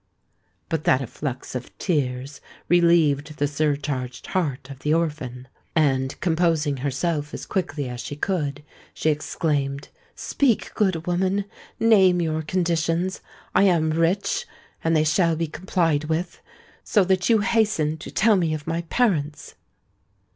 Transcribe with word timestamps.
But 0.67 0.83
that 0.85 1.01
efflux 1.03 1.53
of 1.53 1.77
tears 1.77 2.41
relieved 2.67 3.37
the 3.37 3.47
surcharged 3.47 4.25
heart 4.25 4.71
of 4.71 4.79
the 4.79 4.95
orphan; 4.95 5.47
and, 5.75 6.19
composing 6.21 6.77
herself 6.77 7.35
as 7.35 7.45
quickly 7.45 7.87
as 7.87 8.01
she 8.01 8.15
could, 8.15 8.63
she 8.95 9.11
exclaimed, 9.11 9.89
"Speak, 10.15 10.73
good 10.73 11.05
woman—name 11.05 12.19
your 12.19 12.41
conditions: 12.41 13.21
I 13.53 13.65
am 13.65 13.91
rich—and 13.91 14.95
they 14.95 15.03
shall 15.03 15.35
be 15.35 15.45
complied 15.45 16.05
with,—so 16.05 17.03
that 17.03 17.29
you 17.29 17.41
hasten 17.41 17.97
to 17.97 18.09
tell 18.09 18.37
me 18.37 18.55
of 18.55 18.65
my 18.65 18.81
parents!" 18.89 19.53